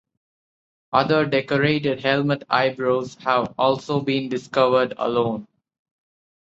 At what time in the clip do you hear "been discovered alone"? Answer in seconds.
4.01-5.45